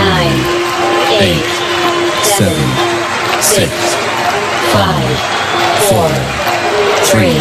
nine, 0.00 0.40
eight, 1.20 1.44
seven, 2.24 2.66
six, 3.42 3.68
five, 4.72 5.16
four, 5.88 6.08
three, 7.10 7.36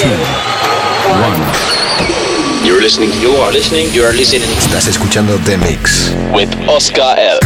two, 0.00 0.18
one. 1.22 1.42
You're 2.66 2.80
listening, 2.80 3.10
you 3.20 3.30
are 3.36 3.52
listening, 3.52 3.86
you 3.92 4.02
are 4.02 4.12
listening 4.12 4.48
Estás 4.58 4.88
escuchando 4.88 5.38
The 5.44 5.56
Mix. 5.58 6.12
with 6.34 6.50
Oscar 6.68 7.14
L. 7.16 7.38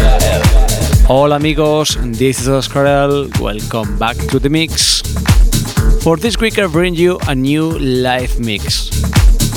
Hola 1.07 1.36
amigos, 1.36 1.99
this 2.03 2.41
is 2.41 2.49
Oscar 2.49 2.86
L. 2.86 3.29
Welcome 3.41 3.99
back 3.99 4.17
to 4.31 4.39
the 4.41 4.49
mix. 4.49 5.03
For 6.03 6.17
this 6.17 6.39
week, 6.39 6.59
I 6.59 6.67
bring 6.67 6.95
you 6.95 7.18
a 7.29 7.35
new 7.35 7.79
live 7.79 8.41
mix. 8.41 8.91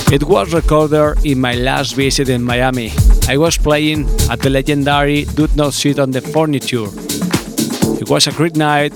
It 0.10 0.24
was 0.24 0.54
recorded 0.54 1.26
in 1.26 1.42
my 1.42 1.56
last 1.56 1.96
visit 1.96 2.30
in 2.30 2.42
Miami. 2.42 2.94
I 3.28 3.36
was 3.36 3.58
playing 3.58 4.08
at 4.30 4.40
the 4.40 4.50
legendary 4.50 5.26
Do 5.26 5.50
Not 5.56 5.74
Sit 5.74 6.00
on 6.00 6.12
the 6.12 6.22
Furniture. 6.22 6.88
It 8.00 8.10
was 8.10 8.28
a 8.28 8.32
great 8.32 8.56
night 8.56 8.94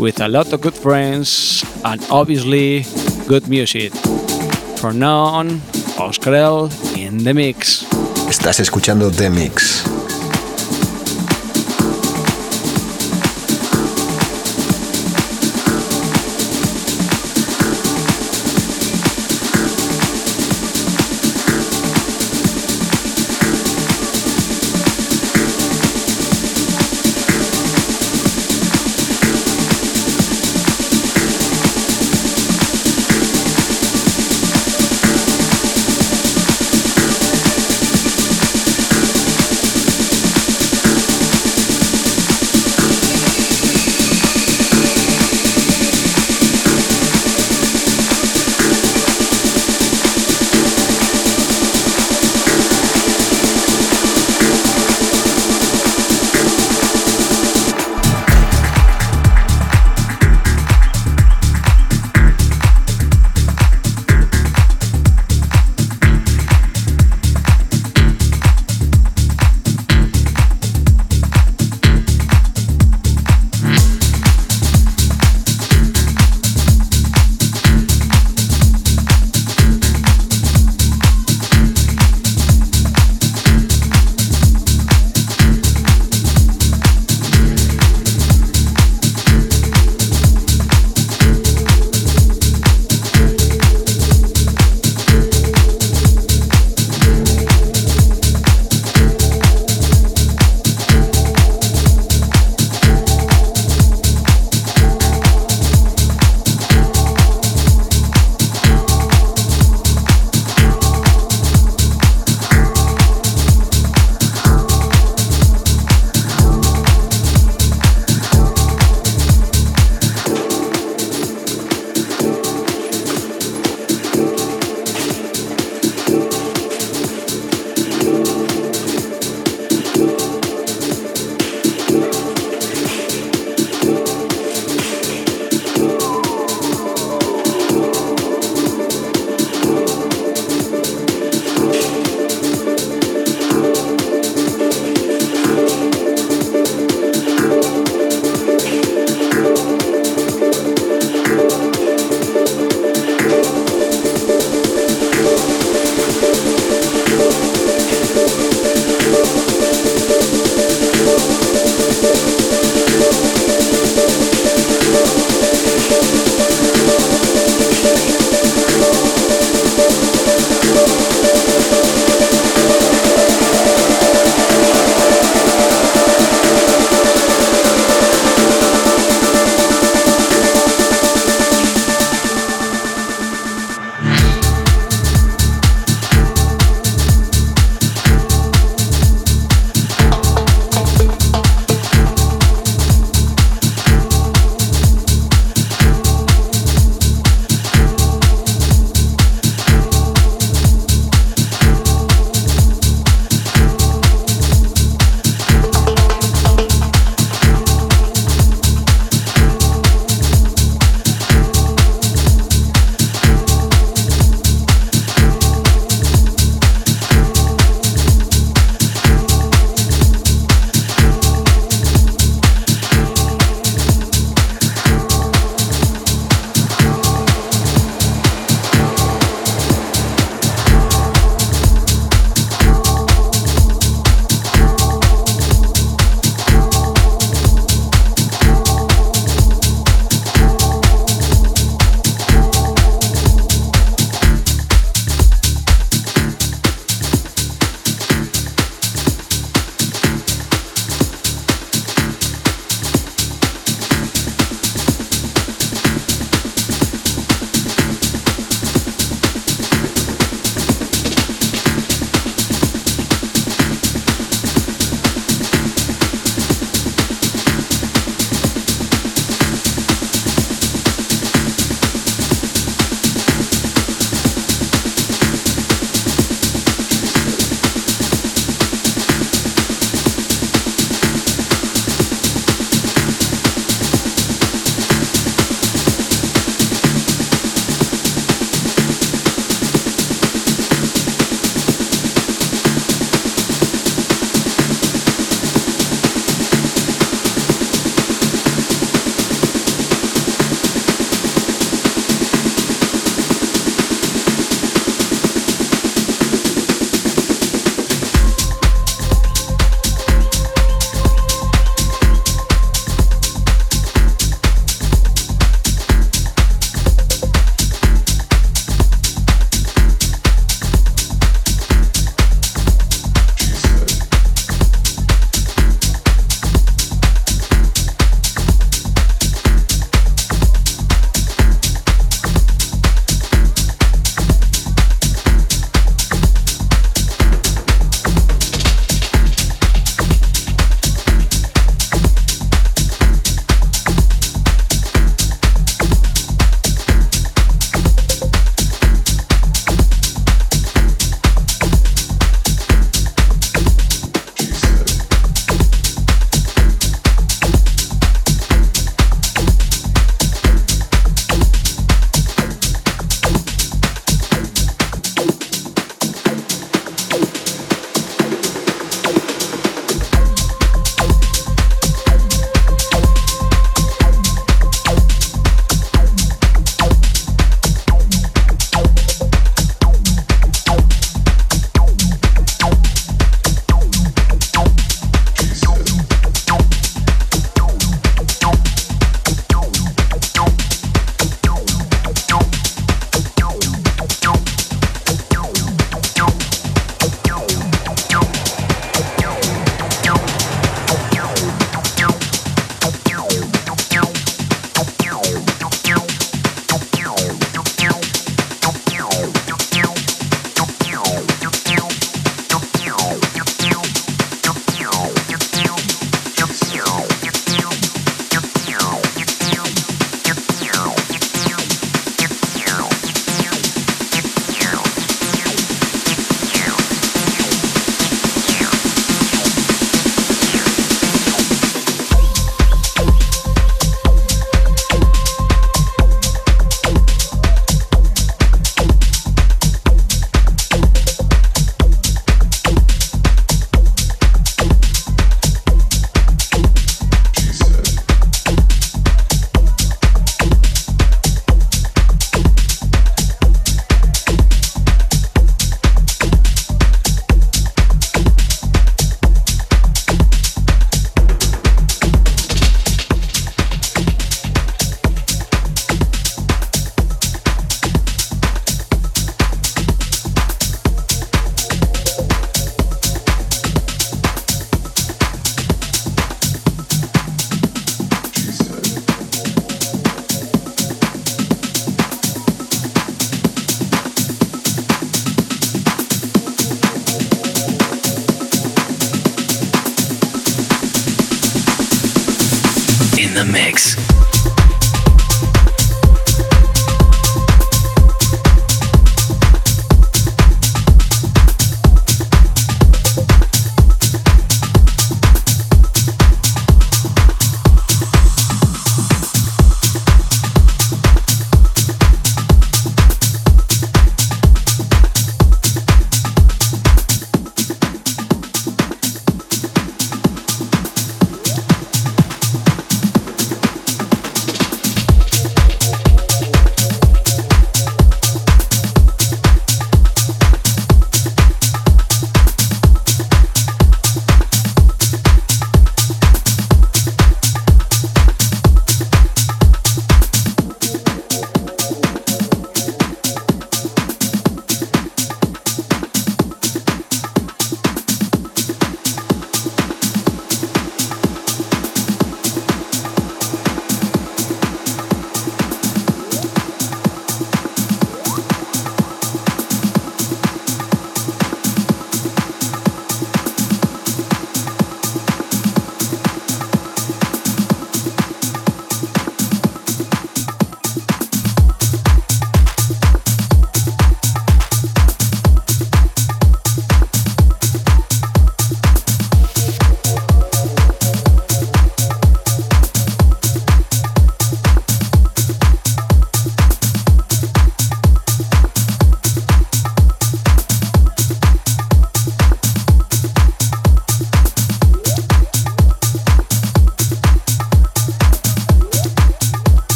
with 0.00 0.20
a 0.20 0.28
lot 0.28 0.52
of 0.52 0.62
good 0.62 0.74
friends 0.74 1.62
and 1.84 2.00
obviously 2.10 2.84
good 3.26 3.46
music. 3.48 3.92
From 4.80 4.98
now 4.98 5.18
on, 5.18 5.60
Oscar 5.98 6.34
L 6.34 6.70
in 6.96 7.24
the 7.24 7.34
mix. 7.34 7.84
Estás 8.28 8.60
escuchando 8.60 9.10
The 9.10 9.30
Mix. 9.30 9.87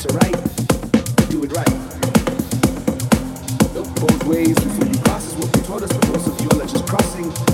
to 0.00 0.14
right, 0.14 0.32
do 1.28 1.44
it 1.44 1.52
right. 1.52 1.68
Look 3.74 3.86
both 3.96 4.24
ways 4.24 4.54
before 4.54 4.86
you 4.86 4.98
cross 5.00 5.26
is 5.26 5.34
what 5.36 5.52
they 5.52 5.60
us, 5.84 5.92
most 6.08 6.26
of 6.26 6.40
you 6.40 6.48
are 6.58 6.66
just 6.66 6.86
crossing. 6.86 7.49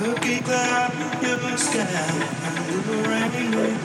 Milky 0.00 0.38
cloud 0.40 0.92
in 0.94 1.22
your 1.22 1.58
sky 1.58 1.82
and 2.46 2.56
the 2.84 2.96
rain. 3.08 3.78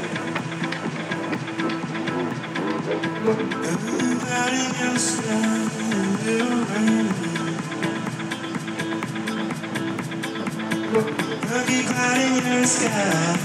Everybody 3.73 4.63
else 4.86 5.10
in 5.28 5.69
the 6.23 6.38
rain. 6.69 7.08
Milky 11.49 11.80
cloud 11.89 12.19
in 12.19 12.34
your 12.45 12.65
sky 12.65 13.38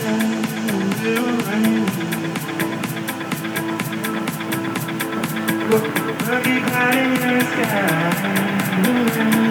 In 0.04 0.90
the 1.02 1.14
rain. 1.46 2.23
Everybody 6.46 6.98
in 6.98 7.14
the 7.14 7.40
sky. 7.40 9.43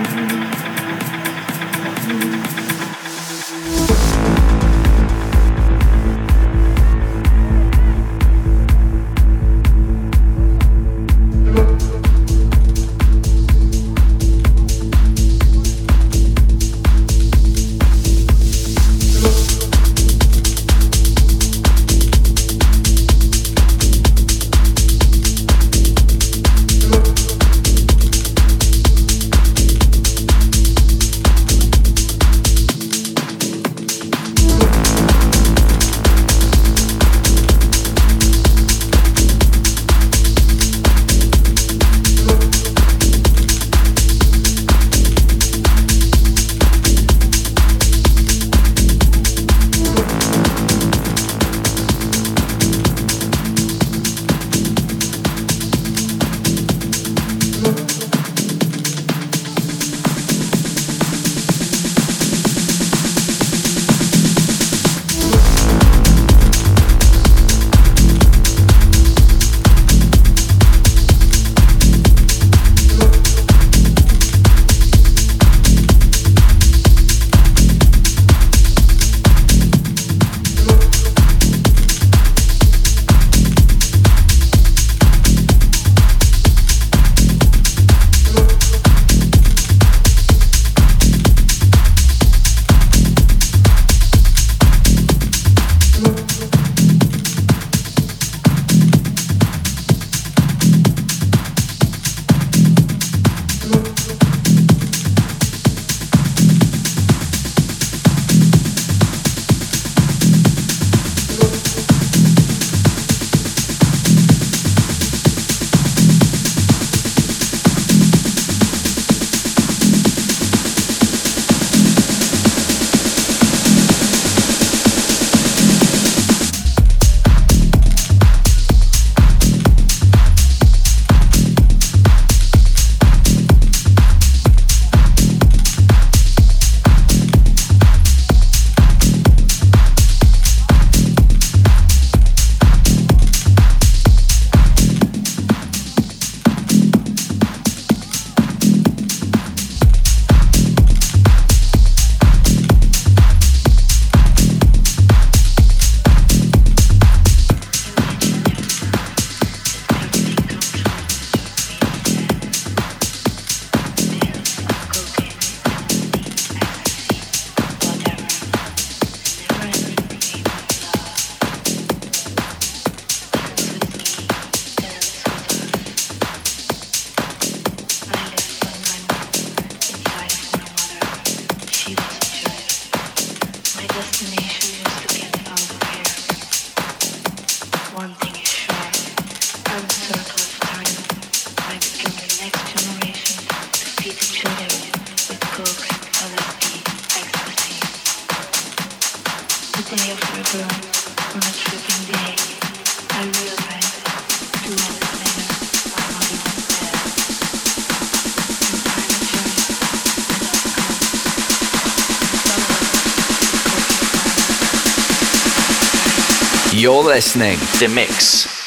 You're 216.84 217.02
listening 217.02 217.58
to 217.80 217.88
Mix. 217.88 218.63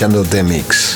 Escuchando 0.00 0.22
The 0.22 0.42
Mix. 0.42 0.89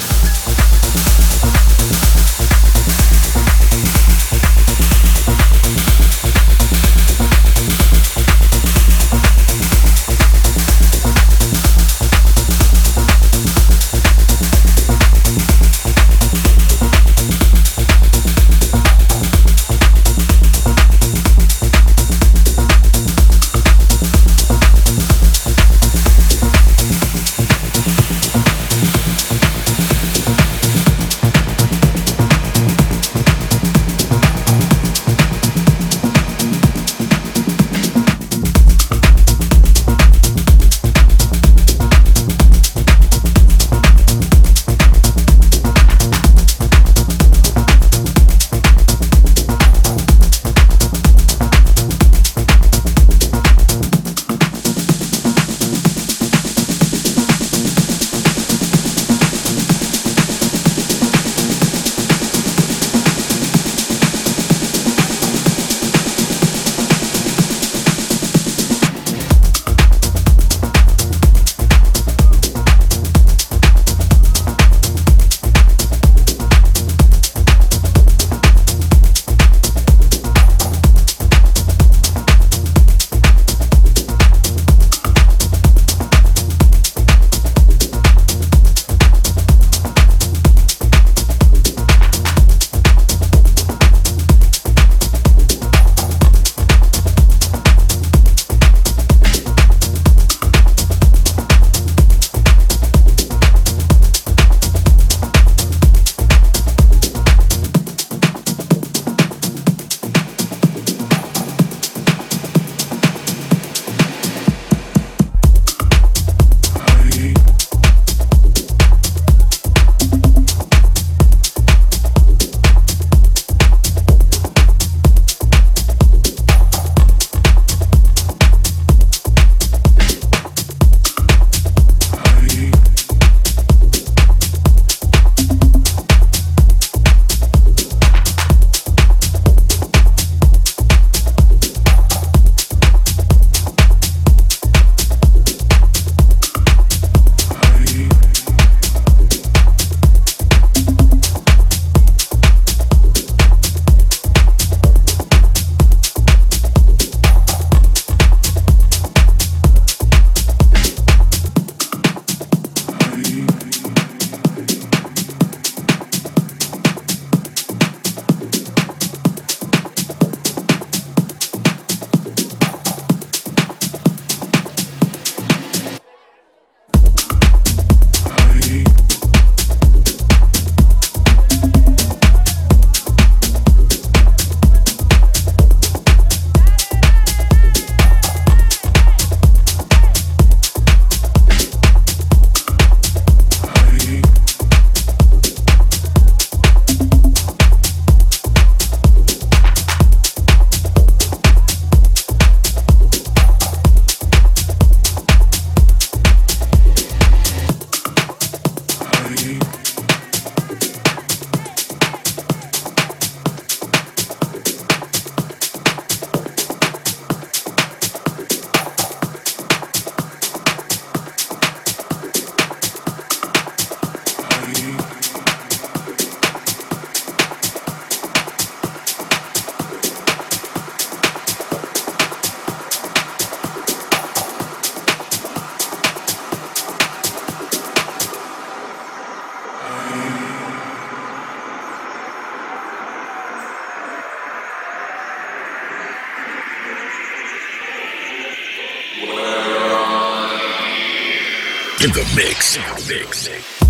mix. 252.32 252.78
mix. 253.08 253.83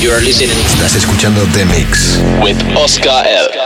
You 0.00 0.12
are 0.12 0.20
listening 0.22 0.56
Estás 0.64 0.94
escuchando 0.96 1.44
The 1.52 1.66
Mix. 1.66 2.22
with 2.42 2.56
Oscar 2.74 3.22
L. 3.26 3.59